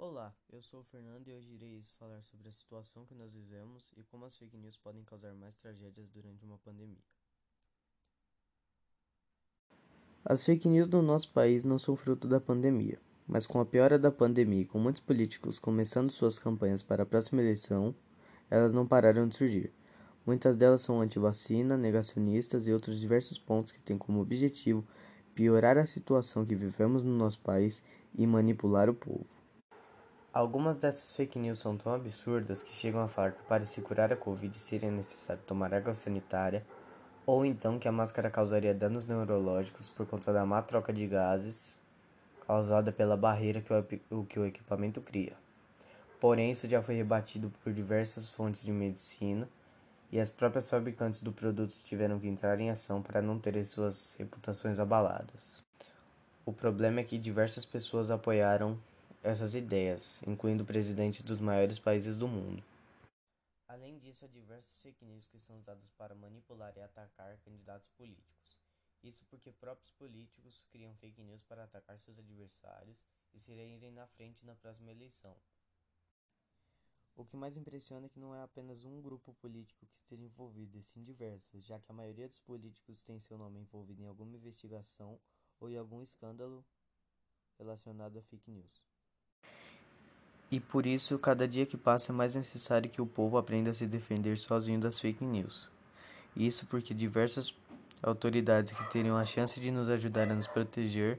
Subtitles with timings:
[0.00, 3.92] Olá, eu sou o Fernando e hoje irei falar sobre a situação que nós vivemos
[3.96, 7.02] e como as fake news podem causar mais tragédias durante uma pandemia.
[10.24, 13.98] As fake news no nosso país não são fruto da pandemia, mas com a piora
[13.98, 17.92] da pandemia e com muitos políticos começando suas campanhas para a próxima eleição,
[18.48, 19.72] elas não pararam de surgir.
[20.24, 24.86] Muitas delas são anti-vacina, negacionistas e outros diversos pontos que têm como objetivo
[25.34, 27.82] piorar a situação que vivemos no nosso país
[28.14, 29.37] e manipular o povo.
[30.32, 34.12] Algumas dessas fake news são tão absurdas que chegam a falar que para se curar
[34.12, 36.64] a Covid seria necessário tomar água sanitária,
[37.24, 41.80] ou então que a máscara causaria danos neurológicos por conta da má troca de gases
[42.46, 43.72] causada pela barreira que
[44.10, 45.34] o, que o equipamento cria.
[46.20, 49.48] Porém, isso já foi rebatido por diversas fontes de medicina
[50.12, 54.14] e as próprias fabricantes do produto tiveram que entrar em ação para não terem suas
[54.18, 55.62] reputações abaladas.
[56.44, 58.78] O problema é que diversas pessoas apoiaram
[59.22, 62.62] essas ideias, incluindo presidentes dos maiores países do mundo.
[63.66, 68.58] Além disso, há diversas fake news que são usadas para manipular e atacar candidatos políticos.
[69.02, 74.06] Isso porque próprios políticos criam fake news para atacar seus adversários e se irem na
[74.06, 75.36] frente na próxima eleição.
[77.14, 80.78] O que mais impressiona é que não é apenas um grupo político que esteja envolvido,
[80.78, 84.36] e sim diversos, já que a maioria dos políticos tem seu nome envolvido em alguma
[84.36, 85.20] investigação
[85.58, 86.64] ou em algum escândalo
[87.58, 88.87] relacionado a fake news.
[90.50, 93.74] E por isso, cada dia que passa é mais necessário que o povo aprenda a
[93.74, 95.68] se defender sozinho das fake news.
[96.34, 97.54] Isso porque diversas
[98.02, 101.18] autoridades que teriam a chance de nos ajudar a nos proteger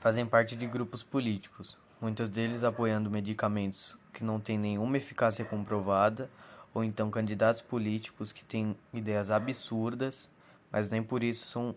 [0.00, 6.30] fazem parte de grupos políticos, muitos deles apoiando medicamentos que não têm nenhuma eficácia comprovada,
[6.72, 10.28] ou então candidatos políticos que têm ideias absurdas,
[10.70, 11.74] mas nem por isso são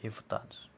[0.00, 0.73] refutados.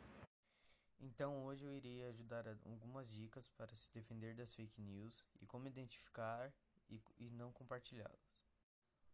[1.16, 5.66] Então hoje eu irei ajudar algumas dicas para se defender das fake news e como
[5.66, 6.52] identificar
[6.90, 8.36] e, e não compartilhá-las.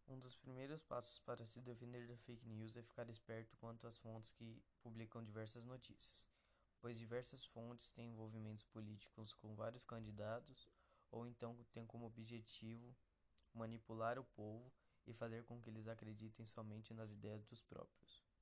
[0.05, 3.99] Um dos primeiros passos para se defender da fake news é ficar esperto quanto às
[3.99, 6.27] fontes que publicam diversas notícias
[6.81, 10.67] pois diversas fontes têm envolvimentos políticos com vários candidatos
[11.09, 12.93] ou então têm como objetivo
[13.53, 14.69] manipular o povo
[15.07, 18.32] e fazer com que eles acreditem somente nas ideias dos próprios.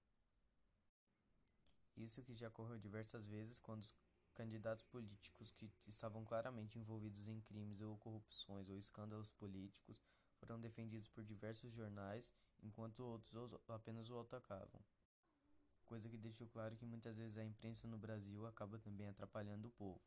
[2.04, 3.96] Isso que já ocorreu diversas vezes quando os
[4.34, 10.02] candidatos políticos que estavam claramente envolvidos em crimes ou corrupções ou escândalos políticos
[10.38, 12.32] foram defendidos por diversos jornais,
[12.64, 13.34] enquanto outros
[13.68, 14.82] apenas o atacavam
[15.92, 19.72] coisa que deixou claro que muitas vezes a imprensa no Brasil acaba também atrapalhando o
[19.72, 20.00] povo.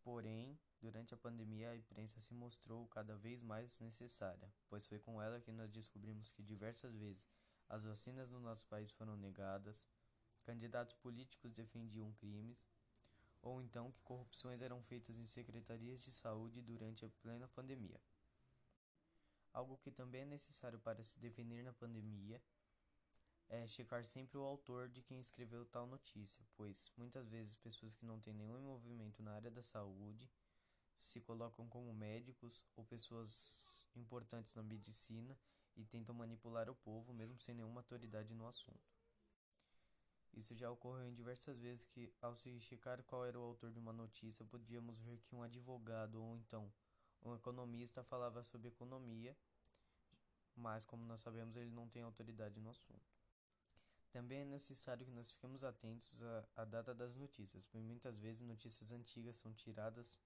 [0.00, 5.20] Porém, durante a pandemia, a imprensa se mostrou cada vez mais necessária, pois foi com
[5.20, 7.28] ela que nós descobrimos que diversas vezes
[7.68, 9.84] as vacinas no nosso país foram negadas,
[10.48, 12.66] candidatos políticos defendiam crimes,
[13.42, 18.00] ou então que corrupções eram feitas em secretarias de saúde durante a plena pandemia.
[19.52, 22.40] Algo que também é necessário para se defender na pandemia
[23.50, 28.06] é checar sempre o autor de quem escreveu tal notícia, pois muitas vezes pessoas que
[28.06, 30.30] não têm nenhum envolvimento na área da saúde
[30.96, 35.38] se colocam como médicos ou pessoas importantes na medicina
[35.76, 38.97] e tentam manipular o povo mesmo sem nenhuma autoridade no assunto.
[40.38, 43.78] Isso já ocorreu em diversas vezes que, ao se checar qual era o autor de
[43.80, 46.72] uma notícia, podíamos ver que um advogado ou então
[47.24, 49.36] um economista falava sobre economia,
[50.54, 53.18] mas como nós sabemos, ele não tem autoridade no assunto.
[54.12, 58.40] Também é necessário que nós fiquemos atentos à, à data das notícias, pois muitas vezes
[58.40, 60.16] notícias antigas são tiradas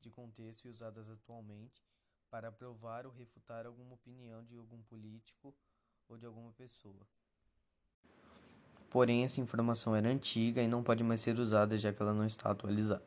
[0.00, 1.84] de contexto e usadas atualmente
[2.30, 5.54] para provar ou refutar alguma opinião de algum político
[6.08, 7.06] ou de alguma pessoa.
[8.92, 12.26] Porém, essa informação era antiga e não pode mais ser usada já que ela não
[12.26, 13.06] está atualizada.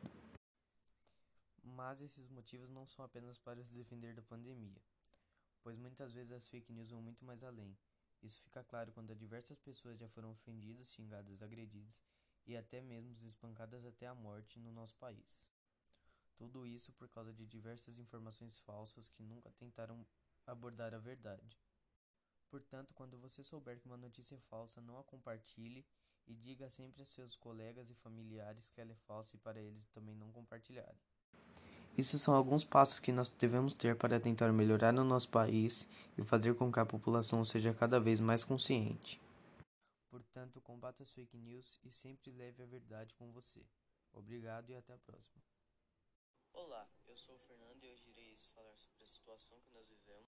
[1.62, 4.82] Mas esses motivos não são apenas para se defender da pandemia,
[5.62, 7.76] pois muitas vezes as fake news vão muito mais além
[8.22, 12.02] isso fica claro quando diversas pessoas já foram ofendidas, xingadas, agredidas
[12.44, 15.48] e até mesmo espancadas até a morte no nosso país.
[16.36, 20.04] Tudo isso por causa de diversas informações falsas que nunca tentaram
[20.46, 21.56] abordar a verdade.
[22.50, 25.84] Portanto, quando você souber que uma notícia é falsa, não a compartilhe
[26.26, 29.86] e diga sempre a seus colegas e familiares que ela é falsa e para eles
[29.86, 31.00] também não compartilharem.
[31.96, 35.88] Esses são alguns passos que nós devemos ter para tentar melhorar no nosso país
[36.18, 39.20] e fazer com que a população seja cada vez mais consciente.
[40.10, 43.64] Portanto, combata as fake news e sempre leve a verdade com você.
[44.12, 45.42] Obrigado e até a próxima.
[46.52, 50.16] Olá, eu sou o Fernando e hoje irei falar sobre a situação que nós vivemos